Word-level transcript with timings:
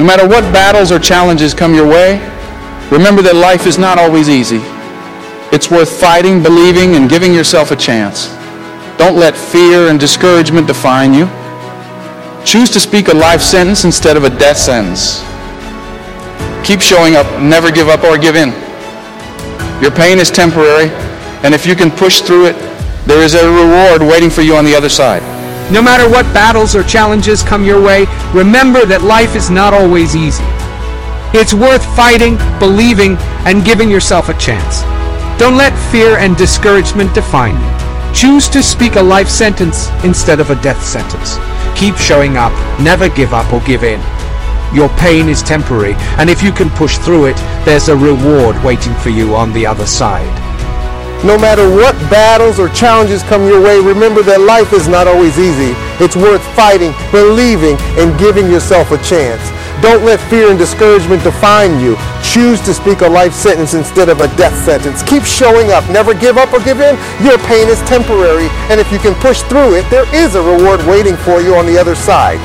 No 0.00 0.06
matter 0.06 0.26
what 0.26 0.40
battles 0.50 0.90
or 0.90 0.98
challenges 0.98 1.52
come 1.52 1.74
your 1.74 1.86
way, 1.86 2.14
remember 2.90 3.20
that 3.20 3.36
life 3.36 3.66
is 3.66 3.76
not 3.76 3.98
always 3.98 4.30
easy. 4.30 4.62
It's 5.52 5.70
worth 5.70 5.92
fighting, 6.00 6.42
believing, 6.42 6.96
and 6.96 7.06
giving 7.06 7.34
yourself 7.34 7.70
a 7.70 7.76
chance. 7.76 8.28
Don't 8.96 9.18
let 9.18 9.36
fear 9.36 9.88
and 9.88 10.00
discouragement 10.00 10.66
define 10.66 11.12
you. 11.12 11.26
Choose 12.46 12.70
to 12.70 12.80
speak 12.80 13.08
a 13.08 13.12
life 13.12 13.42
sentence 13.42 13.84
instead 13.84 14.16
of 14.16 14.24
a 14.24 14.30
death 14.30 14.56
sentence. 14.56 15.20
Keep 16.66 16.80
showing 16.80 17.14
up, 17.16 17.28
never 17.38 17.70
give 17.70 17.90
up 17.90 18.02
or 18.02 18.16
give 18.16 18.36
in. 18.36 18.56
Your 19.82 19.90
pain 19.90 20.18
is 20.18 20.30
temporary, 20.30 20.88
and 21.44 21.52
if 21.52 21.66
you 21.66 21.76
can 21.76 21.90
push 21.90 22.22
through 22.22 22.46
it, 22.46 22.56
there 23.04 23.22
is 23.22 23.34
a 23.34 23.44
reward 23.44 24.00
waiting 24.00 24.30
for 24.30 24.40
you 24.40 24.56
on 24.56 24.64
the 24.64 24.74
other 24.74 24.88
side. 24.88 25.39
No 25.70 25.80
matter 25.80 26.10
what 26.10 26.24
battles 26.34 26.74
or 26.74 26.82
challenges 26.82 27.44
come 27.44 27.64
your 27.64 27.80
way, 27.80 28.06
remember 28.34 28.84
that 28.86 29.02
life 29.02 29.36
is 29.36 29.50
not 29.50 29.72
always 29.72 30.16
easy. 30.16 30.42
It's 31.32 31.54
worth 31.54 31.84
fighting, 31.94 32.38
believing, 32.58 33.14
and 33.46 33.64
giving 33.64 33.88
yourself 33.88 34.28
a 34.28 34.34
chance. 34.34 34.82
Don't 35.38 35.56
let 35.56 35.70
fear 35.92 36.18
and 36.18 36.36
discouragement 36.36 37.14
define 37.14 37.54
you. 37.54 38.12
Choose 38.12 38.48
to 38.48 38.64
speak 38.64 38.96
a 38.96 39.02
life 39.02 39.28
sentence 39.28 39.88
instead 40.02 40.40
of 40.40 40.50
a 40.50 40.60
death 40.60 40.82
sentence. 40.82 41.38
Keep 41.78 41.94
showing 41.94 42.36
up, 42.36 42.52
never 42.80 43.08
give 43.08 43.32
up 43.32 43.52
or 43.52 43.60
give 43.60 43.84
in. 43.84 44.00
Your 44.74 44.88
pain 44.98 45.28
is 45.28 45.40
temporary, 45.40 45.94
and 46.18 46.28
if 46.28 46.42
you 46.42 46.50
can 46.50 46.68
push 46.70 46.98
through 46.98 47.26
it, 47.26 47.36
there's 47.64 47.88
a 47.88 47.96
reward 47.96 48.60
waiting 48.64 48.94
for 48.94 49.10
you 49.10 49.36
on 49.36 49.52
the 49.52 49.66
other 49.66 49.86
side. 49.86 50.49
No 51.22 51.36
matter 51.36 51.68
what 51.68 51.92
battles 52.08 52.58
or 52.58 52.70
challenges 52.70 53.22
come 53.24 53.44
your 53.44 53.60
way, 53.60 53.76
remember 53.78 54.22
that 54.22 54.40
life 54.40 54.72
is 54.72 54.88
not 54.88 55.06
always 55.06 55.38
easy. 55.38 55.76
It's 56.00 56.16
worth 56.16 56.40
fighting, 56.56 56.96
believing, 57.12 57.76
and 58.00 58.16
giving 58.18 58.48
yourself 58.48 58.88
a 58.90 58.96
chance. 59.04 59.44
Don't 59.84 60.00
let 60.04 60.16
fear 60.32 60.48
and 60.48 60.58
discouragement 60.58 61.22
define 61.22 61.76
you. 61.76 62.00
Choose 62.24 62.60
to 62.64 62.72
speak 62.72 63.04
a 63.04 63.08
life 63.08 63.36
sentence 63.36 63.74
instead 63.74 64.08
of 64.08 64.20
a 64.24 64.32
death 64.40 64.56
sentence. 64.64 65.02
Keep 65.04 65.24
showing 65.24 65.72
up. 65.72 65.84
Never 65.92 66.16
give 66.16 66.40
up 66.40 66.56
or 66.56 66.60
give 66.64 66.80
in. 66.80 66.96
Your 67.20 67.36
pain 67.44 67.68
is 67.68 67.80
temporary, 67.84 68.48
and 68.72 68.80
if 68.80 68.90
you 68.90 68.98
can 68.98 69.12
push 69.20 69.44
through 69.44 69.76
it, 69.76 69.84
there 69.92 70.08
is 70.16 70.36
a 70.36 70.42
reward 70.42 70.80
waiting 70.88 71.16
for 71.20 71.44
you 71.44 71.52
on 71.54 71.66
the 71.66 71.76
other 71.76 71.94
side. 71.94 72.40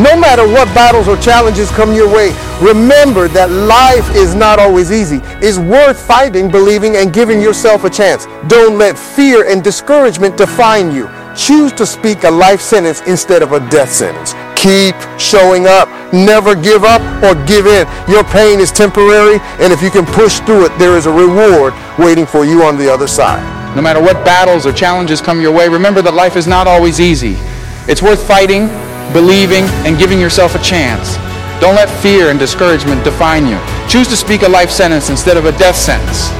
No 0.00 0.16
matter 0.16 0.48
what 0.48 0.64
battles 0.72 1.08
or 1.08 1.16
challenges 1.18 1.68
come 1.72 1.92
your 1.92 2.08
way, 2.08 2.32
remember 2.60 3.28
that 3.28 3.50
life 3.50 4.14
is 4.14 4.34
not 4.34 4.58
always 4.58 4.90
easy. 4.92 5.20
It's 5.40 5.58
worth 5.58 6.00
fighting, 6.00 6.50
believing, 6.50 6.96
and 6.96 7.12
giving 7.12 7.40
yourself 7.40 7.84
a 7.84 7.90
chance. 7.90 8.26
Don't 8.48 8.78
let 8.78 8.98
fear 8.98 9.48
and 9.48 9.62
discouragement 9.62 10.36
define 10.36 10.92
you. 10.92 11.08
Choose 11.36 11.72
to 11.74 11.86
speak 11.86 12.24
a 12.24 12.30
life 12.30 12.60
sentence 12.60 13.00
instead 13.06 13.42
of 13.42 13.52
a 13.52 13.60
death 13.70 13.92
sentence. 13.92 14.34
Keep 14.56 14.96
showing 15.18 15.66
up. 15.66 15.88
Never 16.12 16.54
give 16.54 16.84
up 16.84 17.02
or 17.22 17.34
give 17.46 17.66
in. 17.66 17.86
Your 18.08 18.24
pain 18.24 18.58
is 18.58 18.72
temporary, 18.72 19.38
and 19.60 19.72
if 19.72 19.82
you 19.82 19.90
can 19.90 20.06
push 20.06 20.40
through 20.40 20.64
it, 20.64 20.78
there 20.78 20.96
is 20.96 21.06
a 21.06 21.12
reward 21.12 21.74
waiting 21.98 22.26
for 22.26 22.44
you 22.44 22.64
on 22.64 22.76
the 22.76 22.92
other 22.92 23.06
side. 23.06 23.44
No 23.76 23.82
matter 23.82 24.02
what 24.02 24.24
battles 24.24 24.66
or 24.66 24.72
challenges 24.72 25.20
come 25.20 25.40
your 25.40 25.52
way, 25.52 25.68
remember 25.68 26.02
that 26.02 26.14
life 26.14 26.34
is 26.34 26.46
not 26.46 26.66
always 26.66 26.98
easy. 26.98 27.36
It's 27.86 28.02
worth 28.02 28.26
fighting, 28.26 28.66
believing, 29.12 29.64
and 29.86 29.98
giving 29.98 30.18
yourself 30.18 30.54
a 30.54 30.58
chance. 30.58 31.27
Don't 31.60 31.74
let 31.74 31.90
fear 32.02 32.30
and 32.30 32.38
discouragement 32.38 33.02
define 33.02 33.46
you. 33.46 33.58
Choose 33.88 34.06
to 34.08 34.16
speak 34.16 34.42
a 34.42 34.48
life 34.48 34.70
sentence 34.70 35.10
instead 35.10 35.36
of 35.36 35.44
a 35.44 35.52
death 35.58 35.76
sentence. 35.76 36.30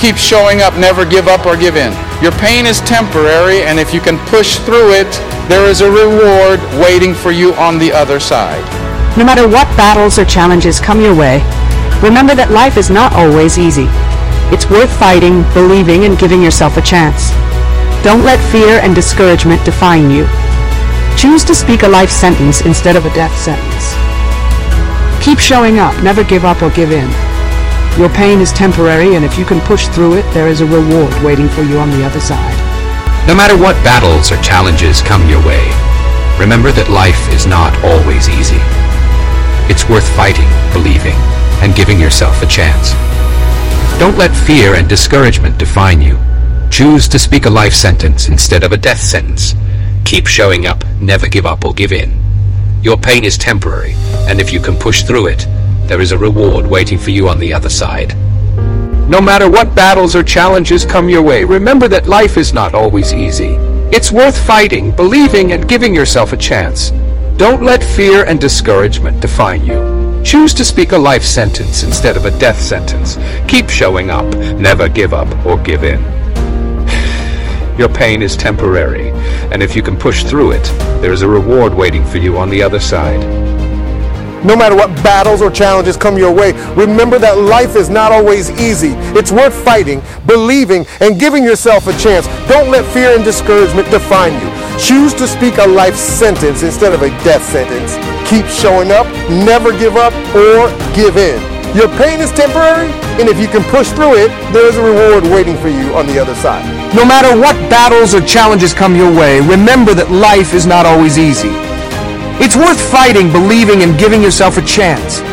Keep 0.00 0.16
showing 0.16 0.62
up, 0.62 0.74
never 0.78 1.04
give 1.04 1.26
up 1.26 1.46
or 1.46 1.56
give 1.56 1.76
in. 1.76 1.92
Your 2.22 2.32
pain 2.32 2.66
is 2.66 2.80
temporary, 2.80 3.62
and 3.62 3.78
if 3.78 3.92
you 3.92 4.00
can 4.00 4.18
push 4.26 4.58
through 4.58 4.92
it, 4.92 5.10
there 5.48 5.68
is 5.68 5.80
a 5.80 5.90
reward 5.90 6.60
waiting 6.80 7.14
for 7.14 7.32
you 7.32 7.54
on 7.54 7.78
the 7.78 7.92
other 7.92 8.20
side. 8.20 8.62
No 9.18 9.24
matter 9.24 9.48
what 9.48 9.66
battles 9.76 10.18
or 10.18 10.24
challenges 10.24 10.80
come 10.80 11.00
your 11.00 11.14
way, 11.14 11.42
remember 12.02 12.34
that 12.34 12.50
life 12.50 12.76
is 12.76 12.90
not 12.90 13.12
always 13.12 13.58
easy. 13.58 13.86
It's 14.54 14.70
worth 14.70 14.92
fighting, 14.98 15.42
believing, 15.54 16.04
and 16.04 16.18
giving 16.18 16.42
yourself 16.42 16.76
a 16.76 16.82
chance. 16.82 17.30
Don't 18.04 18.24
let 18.24 18.38
fear 18.50 18.78
and 18.78 18.94
discouragement 18.94 19.64
define 19.64 20.10
you. 20.10 20.26
Choose 21.16 21.44
to 21.44 21.54
speak 21.54 21.82
a 21.82 21.88
life 21.88 22.10
sentence 22.10 22.62
instead 22.62 22.96
of 22.96 23.06
a 23.06 23.14
death 23.14 23.36
sentence. 23.38 23.71
Keep 25.22 25.38
showing 25.38 25.78
up, 25.78 25.94
never 26.02 26.24
give 26.24 26.44
up 26.44 26.62
or 26.62 26.70
give 26.70 26.90
in. 26.90 27.08
Your 27.96 28.08
pain 28.08 28.40
is 28.40 28.50
temporary, 28.50 29.14
and 29.14 29.24
if 29.24 29.38
you 29.38 29.44
can 29.44 29.60
push 29.60 29.86
through 29.86 30.14
it, 30.16 30.24
there 30.34 30.48
is 30.48 30.60
a 30.60 30.66
reward 30.66 31.14
waiting 31.22 31.48
for 31.48 31.62
you 31.62 31.78
on 31.78 31.90
the 31.90 32.04
other 32.04 32.18
side. 32.18 32.58
No 33.28 33.34
matter 33.36 33.56
what 33.56 33.76
battles 33.84 34.32
or 34.32 34.42
challenges 34.42 35.00
come 35.00 35.28
your 35.28 35.38
way, 35.46 35.62
remember 36.40 36.72
that 36.72 36.90
life 36.90 37.32
is 37.32 37.46
not 37.46 37.72
always 37.84 38.28
easy. 38.28 38.58
It's 39.70 39.88
worth 39.88 40.08
fighting, 40.16 40.48
believing, 40.72 41.14
and 41.62 41.76
giving 41.76 42.00
yourself 42.00 42.42
a 42.42 42.46
chance. 42.46 42.90
Don't 44.00 44.18
let 44.18 44.34
fear 44.34 44.74
and 44.74 44.88
discouragement 44.88 45.56
define 45.56 46.02
you. 46.02 46.18
Choose 46.68 47.06
to 47.06 47.18
speak 47.20 47.46
a 47.46 47.50
life 47.50 47.74
sentence 47.74 48.28
instead 48.28 48.64
of 48.64 48.72
a 48.72 48.76
death 48.76 49.00
sentence. 49.00 49.54
Keep 50.04 50.26
showing 50.26 50.66
up, 50.66 50.84
never 51.00 51.28
give 51.28 51.46
up 51.46 51.64
or 51.64 51.72
give 51.74 51.92
in. 51.92 52.21
Your 52.82 52.96
pain 52.96 53.22
is 53.22 53.38
temporary, 53.38 53.94
and 54.26 54.40
if 54.40 54.52
you 54.52 54.58
can 54.58 54.76
push 54.76 55.04
through 55.04 55.28
it, 55.28 55.46
there 55.86 56.00
is 56.00 56.10
a 56.10 56.18
reward 56.18 56.66
waiting 56.66 56.98
for 56.98 57.10
you 57.10 57.28
on 57.28 57.38
the 57.38 57.54
other 57.54 57.70
side. 57.70 58.16
No 59.08 59.20
matter 59.20 59.48
what 59.48 59.76
battles 59.76 60.16
or 60.16 60.24
challenges 60.24 60.84
come 60.84 61.08
your 61.08 61.22
way, 61.22 61.44
remember 61.44 61.86
that 61.86 62.08
life 62.08 62.36
is 62.36 62.52
not 62.52 62.74
always 62.74 63.14
easy. 63.14 63.54
It's 63.92 64.10
worth 64.10 64.36
fighting, 64.46 64.90
believing, 64.90 65.52
and 65.52 65.68
giving 65.68 65.94
yourself 65.94 66.32
a 66.32 66.36
chance. 66.36 66.90
Don't 67.36 67.62
let 67.62 67.84
fear 67.84 68.24
and 68.24 68.40
discouragement 68.40 69.20
define 69.20 69.64
you. 69.64 70.22
Choose 70.24 70.52
to 70.54 70.64
speak 70.64 70.90
a 70.90 70.98
life 70.98 71.24
sentence 71.24 71.84
instead 71.84 72.16
of 72.16 72.24
a 72.24 72.36
death 72.40 72.60
sentence. 72.60 73.16
Keep 73.46 73.70
showing 73.70 74.10
up, 74.10 74.26
never 74.58 74.88
give 74.88 75.14
up 75.14 75.28
or 75.46 75.56
give 75.58 75.84
in. 75.84 76.21
Your 77.78 77.88
pain 77.88 78.22
is 78.22 78.36
temporary, 78.36 79.10
and 79.50 79.62
if 79.62 79.74
you 79.74 79.82
can 79.82 79.96
push 79.96 80.24
through 80.24 80.52
it, 80.52 80.64
there 81.00 81.12
is 81.12 81.22
a 81.22 81.28
reward 81.28 81.74
waiting 81.74 82.04
for 82.04 82.18
you 82.18 82.36
on 82.36 82.50
the 82.50 82.62
other 82.62 82.78
side. 82.78 83.20
No 84.44 84.56
matter 84.56 84.74
what 84.74 84.88
battles 85.04 85.40
or 85.40 85.50
challenges 85.50 85.96
come 85.96 86.18
your 86.18 86.34
way, 86.34 86.52
remember 86.74 87.18
that 87.20 87.38
life 87.38 87.76
is 87.76 87.88
not 87.88 88.10
always 88.10 88.50
easy. 88.60 88.90
It's 89.16 89.30
worth 89.30 89.54
fighting, 89.54 90.02
believing, 90.26 90.84
and 91.00 91.18
giving 91.18 91.44
yourself 91.44 91.86
a 91.86 91.96
chance. 91.96 92.26
Don't 92.48 92.70
let 92.70 92.84
fear 92.92 93.14
and 93.14 93.24
discouragement 93.24 93.88
define 93.90 94.34
you. 94.34 94.78
Choose 94.78 95.14
to 95.14 95.28
speak 95.28 95.58
a 95.58 95.66
life 95.66 95.96
sentence 95.96 96.64
instead 96.64 96.92
of 96.92 97.02
a 97.02 97.08
death 97.22 97.44
sentence. 97.44 97.94
Keep 98.28 98.46
showing 98.46 98.90
up, 98.90 99.06
never 99.30 99.70
give 99.78 99.96
up, 99.96 100.12
or 100.34 100.68
give 100.94 101.16
in. 101.16 101.51
Your 101.74 101.88
pain 101.96 102.20
is 102.20 102.30
temporary, 102.32 102.92
and 103.16 103.32
if 103.32 103.40
you 103.40 103.48
can 103.48 103.64
push 103.72 103.88
through 103.92 104.20
it, 104.20 104.28
there 104.52 104.68
is 104.68 104.76
a 104.76 104.84
reward 104.84 105.24
waiting 105.24 105.56
for 105.56 105.68
you 105.68 105.96
on 105.96 106.06
the 106.06 106.18
other 106.18 106.34
side. 106.34 106.60
No 106.94 107.02
matter 107.02 107.32
what 107.32 107.56
battles 107.72 108.14
or 108.14 108.20
challenges 108.20 108.74
come 108.74 108.94
your 108.94 109.10
way, 109.10 109.40
remember 109.40 109.94
that 109.94 110.10
life 110.10 110.52
is 110.52 110.66
not 110.66 110.84
always 110.84 111.16
easy. 111.16 111.48
It's 112.44 112.56
worth 112.56 112.76
fighting, 112.76 113.32
believing, 113.32 113.80
and 113.82 113.98
giving 113.98 114.20
yourself 114.20 114.58
a 114.58 114.68
chance. 114.68 115.24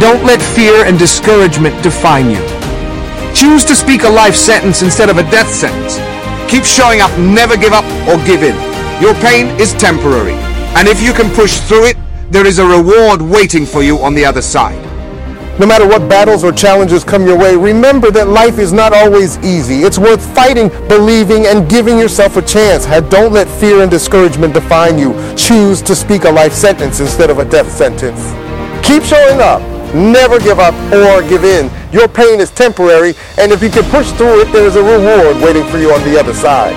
Don't 0.00 0.24
let 0.24 0.40
fear 0.56 0.86
and 0.88 0.98
discouragement 0.98 1.76
define 1.82 2.30
you. 2.30 2.40
Choose 3.36 3.62
to 3.68 3.76
speak 3.76 4.04
a 4.04 4.08
life 4.08 4.34
sentence 4.34 4.80
instead 4.80 5.10
of 5.10 5.18
a 5.18 5.28
death 5.28 5.52
sentence. 5.52 6.00
Keep 6.48 6.64
showing 6.64 7.02
up, 7.02 7.12
never 7.18 7.54
give 7.54 7.74
up 7.74 7.84
or 8.08 8.16
give 8.24 8.40
in. 8.42 8.56
Your 8.96 9.12
pain 9.20 9.52
is 9.60 9.74
temporary, 9.74 10.40
and 10.72 10.88
if 10.88 11.02
you 11.02 11.12
can 11.12 11.28
push 11.36 11.60
through 11.68 11.92
it, 11.92 11.96
there 12.30 12.46
is 12.46 12.60
a 12.60 12.64
reward 12.64 13.20
waiting 13.20 13.66
for 13.66 13.82
you 13.82 13.98
on 13.98 14.14
the 14.14 14.24
other 14.24 14.40
side. 14.40 14.85
No 15.58 15.64
matter 15.66 15.86
what 15.88 16.06
battles 16.06 16.44
or 16.44 16.52
challenges 16.52 17.02
come 17.02 17.26
your 17.26 17.38
way, 17.38 17.56
remember 17.56 18.10
that 18.10 18.28
life 18.28 18.58
is 18.58 18.74
not 18.74 18.92
always 18.92 19.38
easy. 19.38 19.84
It's 19.84 19.98
worth 19.98 20.22
fighting, 20.34 20.68
believing, 20.86 21.46
and 21.46 21.66
giving 21.66 21.98
yourself 21.98 22.36
a 22.36 22.42
chance. 22.42 22.84
Don't 23.08 23.32
let 23.32 23.48
fear 23.58 23.80
and 23.80 23.90
discouragement 23.90 24.52
define 24.52 24.98
you. 24.98 25.14
Choose 25.34 25.80
to 25.82 25.94
speak 25.96 26.24
a 26.24 26.30
life 26.30 26.52
sentence 26.52 27.00
instead 27.00 27.30
of 27.30 27.38
a 27.38 27.44
death 27.46 27.72
sentence. 27.72 28.20
Keep 28.86 29.04
showing 29.04 29.40
up. 29.40 29.62
Never 29.94 30.38
give 30.38 30.58
up 30.58 30.74
or 30.92 31.26
give 31.26 31.44
in. 31.44 31.70
Your 31.90 32.06
pain 32.06 32.38
is 32.38 32.50
temporary, 32.50 33.14
and 33.38 33.50
if 33.50 33.62
you 33.62 33.70
can 33.70 33.84
push 33.90 34.10
through 34.12 34.42
it, 34.42 34.52
there 34.52 34.66
is 34.66 34.76
a 34.76 34.82
reward 34.82 35.42
waiting 35.42 35.64
for 35.70 35.78
you 35.78 35.90
on 35.90 36.02
the 36.04 36.20
other 36.20 36.34
side. 36.34 36.76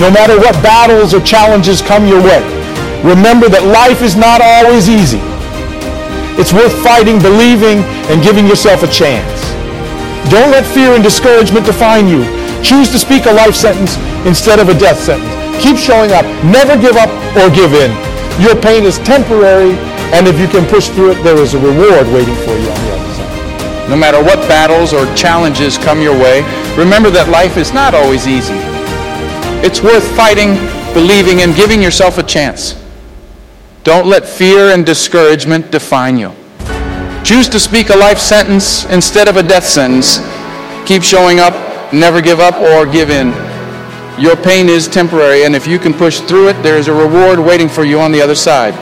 No 0.00 0.10
matter 0.10 0.38
what 0.38 0.54
battles 0.62 1.12
or 1.12 1.20
challenges 1.20 1.82
come 1.82 2.06
your 2.06 2.22
way, 2.22 2.40
remember 3.04 3.50
that 3.50 3.66
life 3.66 4.00
is 4.00 4.16
not 4.16 4.40
always 4.40 4.88
easy. 4.88 5.20
It's 6.40 6.52
worth 6.52 6.72
fighting, 6.82 7.20
believing, 7.20 7.84
and 8.08 8.22
giving 8.22 8.46
yourself 8.46 8.82
a 8.82 8.88
chance. 8.88 9.40
Don't 10.30 10.50
let 10.50 10.64
fear 10.64 10.94
and 10.94 11.02
discouragement 11.02 11.66
define 11.66 12.08
you. 12.08 12.24
Choose 12.62 12.88
to 12.90 12.98
speak 12.98 13.26
a 13.26 13.32
life 13.32 13.54
sentence 13.54 13.96
instead 14.24 14.58
of 14.58 14.68
a 14.68 14.78
death 14.78 14.98
sentence. 14.98 15.28
Keep 15.62 15.76
showing 15.76 16.12
up. 16.12 16.24
Never 16.44 16.80
give 16.80 16.96
up 16.96 17.10
or 17.36 17.50
give 17.50 17.74
in. 17.74 17.92
Your 18.40 18.56
pain 18.56 18.84
is 18.84 18.98
temporary, 19.00 19.76
and 20.16 20.26
if 20.26 20.40
you 20.40 20.48
can 20.48 20.66
push 20.66 20.88
through 20.88 21.12
it, 21.12 21.22
there 21.22 21.36
is 21.36 21.54
a 21.54 21.58
reward 21.58 22.06
waiting 22.08 22.34
for 22.46 22.56
you 22.56 22.70
on 22.70 22.80
the 22.80 22.92
other 22.96 23.12
side. 23.14 23.90
No 23.90 23.96
matter 23.96 24.22
what 24.22 24.38
battles 24.48 24.92
or 24.94 25.04
challenges 25.14 25.76
come 25.76 26.00
your 26.00 26.16
way, 26.16 26.40
remember 26.78 27.10
that 27.10 27.28
life 27.28 27.56
is 27.56 27.72
not 27.72 27.94
always 27.94 28.26
easy. 28.26 28.56
It's 29.62 29.82
worth 29.82 30.06
fighting, 30.16 30.54
believing, 30.94 31.42
and 31.42 31.54
giving 31.54 31.82
yourself 31.82 32.18
a 32.18 32.22
chance. 32.22 32.81
Don't 33.84 34.06
let 34.06 34.24
fear 34.24 34.72
and 34.72 34.86
discouragement 34.86 35.72
define 35.72 36.16
you. 36.16 36.32
Choose 37.24 37.48
to 37.48 37.58
speak 37.58 37.90
a 37.90 37.96
life 37.96 38.18
sentence 38.18 38.84
instead 38.84 39.26
of 39.26 39.36
a 39.36 39.42
death 39.42 39.64
sentence. 39.64 40.18
Keep 40.86 41.02
showing 41.02 41.40
up, 41.40 41.52
never 41.92 42.20
give 42.22 42.38
up 42.38 42.54
or 42.60 42.86
give 42.86 43.10
in. 43.10 43.30
Your 44.22 44.36
pain 44.36 44.68
is 44.68 44.86
temporary, 44.86 45.44
and 45.44 45.56
if 45.56 45.66
you 45.66 45.80
can 45.80 45.92
push 45.92 46.20
through 46.20 46.50
it, 46.50 46.62
there 46.62 46.78
is 46.78 46.86
a 46.86 46.92
reward 46.92 47.40
waiting 47.40 47.68
for 47.68 47.82
you 47.82 47.98
on 47.98 48.12
the 48.12 48.22
other 48.22 48.36
side. 48.36 48.74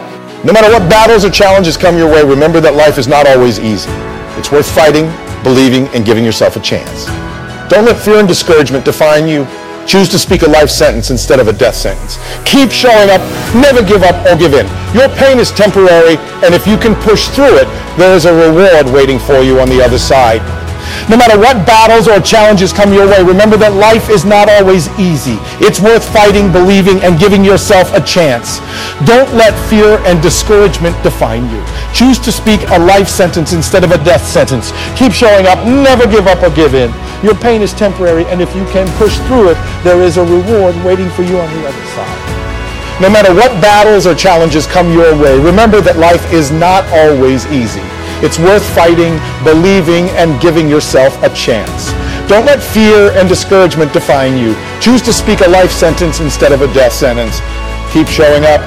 No 0.44 0.52
matter 0.52 0.69
what 0.69 0.91
battles 0.91 1.25
or 1.25 1.31
challenges 1.31 1.79
come 1.79 1.96
your 1.96 2.11
way, 2.11 2.23
remember 2.23 2.61
that 2.61 2.75
life 2.75 2.99
is 2.99 3.08
not 3.08 3.26
always 3.26 3.58
easy. 3.58 3.91
It's 4.37 4.53
worth 4.53 4.70
fighting, 4.70 5.06
believing, 5.43 5.88
and 5.94 6.05
giving 6.05 6.25
yourself 6.25 6.56
a 6.56 6.61
chance. 6.61 7.06
Don't 7.70 7.87
let 7.87 7.96
fear 7.96 8.19
and 8.19 8.29
discouragement 8.29 8.85
define 8.85 9.29
you. 9.29 9.46
Choose 9.91 10.09
to 10.11 10.21
speak 10.21 10.43
a 10.43 10.47
life 10.47 10.71
sentence 10.71 11.11
instead 11.11 11.41
of 11.41 11.49
a 11.49 11.53
death 11.53 11.75
sentence. 11.75 12.15
Keep 12.47 12.71
showing 12.71 13.11
up, 13.11 13.19
never 13.59 13.83
give 13.83 14.05
up 14.05 14.15
or 14.25 14.39
give 14.39 14.55
in. 14.55 14.63
Your 14.95 15.09
pain 15.19 15.41
is 15.41 15.51
temporary, 15.51 16.15
and 16.47 16.55
if 16.55 16.65
you 16.65 16.79
can 16.79 16.95
push 17.03 17.27
through 17.27 17.59
it, 17.59 17.67
there 17.99 18.15
is 18.15 18.25
a 18.25 18.33
reward 18.33 18.87
waiting 18.95 19.19
for 19.19 19.43
you 19.43 19.59
on 19.59 19.69
the 19.69 19.83
other 19.83 19.99
side. 19.99 20.47
No 21.11 21.17
matter 21.17 21.37
what 21.37 21.67
battles 21.67 22.07
or 22.07 22.21
challenges 22.21 22.73
come 22.73 22.93
your 22.93 23.07
way, 23.11 23.19
remember 23.25 23.57
that 23.57 23.75
life 23.75 24.11
is 24.11 24.25
not 24.25 24.49
always 24.49 24.87
easy. 24.95 25.43
It's 25.59 25.81
worth 25.83 26.07
fighting, 26.07 26.53
believing, 26.53 27.03
and 27.03 27.19
giving 27.19 27.43
yourself 27.43 27.91
a 27.91 28.01
chance. 28.01 28.63
Don't 29.11 29.35
let 29.35 29.59
fear 29.67 29.99
and 30.07 30.23
discouragement 30.23 30.95
define 31.03 31.51
you. 31.51 31.59
Choose 31.91 32.23
to 32.23 32.31
speak 32.31 32.63
a 32.71 32.79
life 32.79 33.09
sentence 33.09 33.53
instead 33.53 33.83
of 33.83 33.91
a 33.91 33.99
death 34.07 34.23
sentence. 34.23 34.71
Keep 34.95 35.11
showing 35.11 35.51
up, 35.51 35.59
never 35.67 36.07
give 36.07 36.31
up 36.31 36.47
or 36.47 36.55
give 36.55 36.79
in. 36.79 36.95
Your 37.22 37.34
pain 37.34 37.61
is 37.61 37.75
temporary, 37.75 38.25
and 38.26 38.40
if 38.40 38.55
you 38.56 38.64
can 38.72 38.88
push 38.96 39.19
through 39.28 39.50
it, 39.50 39.58
there 39.84 40.00
is 40.00 40.17
a 40.17 40.25
reward 40.25 40.75
waiting 40.84 41.11
for 41.11 41.22
you 41.22 41.38
on 41.38 41.52
the 41.52 41.69
other 41.69 41.87
side. 41.93 42.40
No 43.00 43.08
matter 43.08 43.34
what 43.34 43.52
battles 43.61 44.06
or 44.06 44.14
challenges 44.14 44.67
come 44.67 44.93
your 44.93 45.17
way, 45.17 45.38
remember 45.38 45.81
that 45.81 45.96
life 45.96 46.32
is 46.32 46.50
not 46.50 46.84
always 46.93 47.44
easy. 47.52 47.84
It's 48.25 48.38
worth 48.38 48.64
fighting, 48.72 49.20
believing, 49.44 50.08
and 50.17 50.40
giving 50.40 50.69
yourself 50.69 51.17
a 51.22 51.28
chance. 51.32 51.93
Don't 52.28 52.44
let 52.44 52.62
fear 52.62 53.12
and 53.12 53.28
discouragement 53.28 53.93
define 53.93 54.37
you. 54.37 54.56
Choose 54.81 55.02
to 55.02 55.12
speak 55.12 55.40
a 55.40 55.49
life 55.49 55.72
sentence 55.72 56.20
instead 56.20 56.52
of 56.52 56.62
a 56.62 56.72
death 56.72 56.93
sentence. 56.93 57.40
Keep 57.93 58.08
showing 58.08 58.44
up. 58.44 58.61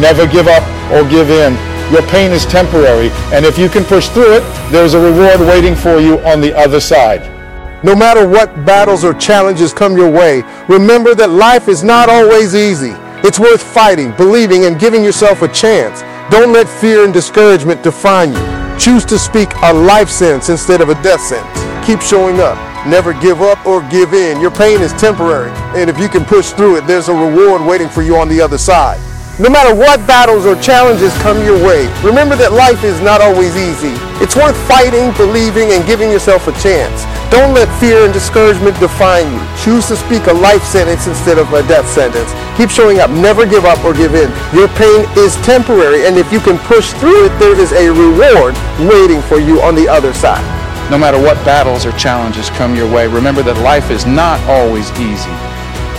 Never 0.00 0.26
give 0.26 0.48
up 0.48 0.64
or 0.92 1.08
give 1.08 1.28
in. 1.28 1.56
Your 1.92 2.04
pain 2.08 2.32
is 2.32 2.44
temporary, 2.44 3.08
and 3.32 3.44
if 3.44 3.58
you 3.58 3.68
can 3.68 3.84
push 3.84 4.08
through 4.08 4.36
it, 4.36 4.44
there's 4.72 4.92
a 4.92 5.00
reward 5.00 5.40
waiting 5.40 5.74
for 5.74 6.00
you 6.00 6.20
on 6.20 6.40
the 6.40 6.56
other 6.56 6.80
side. 6.80 7.37
No 7.84 7.94
matter 7.94 8.26
what 8.26 8.66
battles 8.66 9.04
or 9.04 9.14
challenges 9.14 9.72
come 9.72 9.96
your 9.96 10.10
way, 10.10 10.42
remember 10.68 11.14
that 11.14 11.30
life 11.30 11.68
is 11.68 11.84
not 11.84 12.08
always 12.08 12.56
easy. 12.56 12.90
It's 13.22 13.38
worth 13.38 13.62
fighting, 13.62 14.10
believing, 14.16 14.64
and 14.64 14.80
giving 14.80 15.04
yourself 15.04 15.42
a 15.42 15.48
chance. 15.48 16.00
Don't 16.28 16.52
let 16.52 16.68
fear 16.68 17.04
and 17.04 17.14
discouragement 17.14 17.84
define 17.84 18.32
you. 18.32 18.78
Choose 18.80 19.04
to 19.04 19.16
speak 19.16 19.48
a 19.62 19.72
life 19.72 20.08
sentence 20.08 20.48
instead 20.48 20.80
of 20.80 20.88
a 20.88 21.00
death 21.04 21.20
sentence. 21.20 21.86
Keep 21.86 22.00
showing 22.00 22.40
up. 22.40 22.58
Never 22.84 23.12
give 23.12 23.42
up 23.42 23.64
or 23.64 23.88
give 23.90 24.12
in. 24.12 24.40
Your 24.40 24.50
pain 24.50 24.80
is 24.80 24.92
temporary, 24.94 25.50
and 25.78 25.88
if 25.88 26.00
you 26.00 26.08
can 26.08 26.24
push 26.24 26.50
through 26.50 26.78
it, 26.78 26.86
there's 26.88 27.08
a 27.08 27.14
reward 27.14 27.62
waiting 27.62 27.88
for 27.88 28.02
you 28.02 28.16
on 28.16 28.28
the 28.28 28.40
other 28.40 28.58
side. 28.58 28.98
No 29.38 29.48
matter 29.48 29.72
what 29.72 30.04
battles 30.04 30.46
or 30.46 30.60
challenges 30.60 31.16
come 31.18 31.44
your 31.44 31.64
way, 31.64 31.86
remember 32.02 32.34
that 32.34 32.50
life 32.50 32.82
is 32.82 33.00
not 33.00 33.20
always 33.20 33.54
easy. 33.56 33.94
It's 34.18 34.34
worth 34.34 34.56
fighting, 34.66 35.14
believing, 35.14 35.70
and 35.70 35.86
giving 35.86 36.10
yourself 36.10 36.48
a 36.48 36.52
chance. 36.58 37.06
Don't 37.30 37.52
let 37.52 37.68
fear 37.78 38.04
and 38.04 38.12
discouragement 38.12 38.80
define 38.80 39.30
you. 39.30 39.42
Choose 39.60 39.86
to 39.88 39.96
speak 39.96 40.26
a 40.26 40.32
life 40.32 40.64
sentence 40.64 41.06
instead 41.06 41.36
of 41.36 41.52
a 41.52 41.60
death 41.68 41.86
sentence. 41.86 42.32
Keep 42.56 42.70
showing 42.70 43.00
up. 43.00 43.10
Never 43.10 43.44
give 43.44 43.66
up 43.66 43.84
or 43.84 43.92
give 43.92 44.14
in. 44.14 44.32
Your 44.56 44.68
pain 44.80 45.04
is 45.16 45.36
temporary, 45.44 46.06
and 46.06 46.16
if 46.16 46.32
you 46.32 46.40
can 46.40 46.56
push 46.64 46.92
through 46.94 47.26
it, 47.26 47.38
there 47.38 47.58
is 47.58 47.72
a 47.72 47.92
reward 47.92 48.56
waiting 48.88 49.20
for 49.22 49.38
you 49.38 49.60
on 49.60 49.74
the 49.74 49.86
other 49.86 50.14
side. 50.14 50.44
No 50.90 50.96
matter 50.96 51.20
what 51.20 51.36
battles 51.44 51.84
or 51.84 51.92
challenges 51.92 52.48
come 52.50 52.74
your 52.74 52.90
way, 52.90 53.06
remember 53.06 53.42
that 53.42 53.60
life 53.60 53.90
is 53.90 54.06
not 54.06 54.40
always 54.48 54.88
easy. 54.96 55.28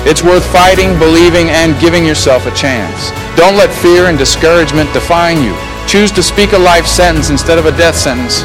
It's 0.09 0.23
worth 0.23 0.45
fighting, 0.49 0.97
believing, 0.97 1.53
and 1.53 1.79
giving 1.79 2.05
yourself 2.05 2.47
a 2.47 2.55
chance. 2.55 3.13
Don't 3.37 3.55
let 3.55 3.69
fear 3.69 4.09
and 4.09 4.17
discouragement 4.17 4.91
define 4.93 5.43
you. 5.43 5.53
Choose 5.85 6.11
to 6.13 6.23
speak 6.23 6.53
a 6.53 6.57
life 6.57 6.87
sentence 6.87 7.29
instead 7.29 7.59
of 7.59 7.67
a 7.67 7.77
death 7.77 7.95
sentence. 7.95 8.41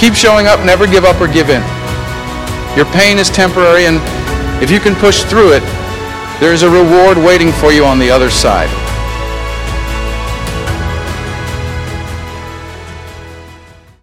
Keep 0.00 0.14
showing 0.14 0.46
up, 0.46 0.64
never 0.64 0.86
give 0.86 1.04
up 1.04 1.20
or 1.20 1.28
give 1.28 1.50
in. 1.50 1.60
Your 2.76 2.86
pain 2.86 3.18
is 3.18 3.28
temporary, 3.28 3.86
and 3.86 4.00
if 4.62 4.70
you 4.70 4.78
can 4.78 4.94
push 4.94 5.24
through 5.24 5.52
it, 5.52 5.62
there 6.40 6.52
is 6.52 6.62
a 6.62 6.70
reward 6.70 7.18
waiting 7.18 7.52
for 7.52 7.72
you 7.72 7.84
on 7.84 7.98
the 7.98 8.10
other 8.10 8.30
side. 8.30 8.70